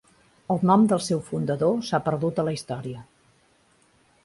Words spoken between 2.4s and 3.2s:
a la història.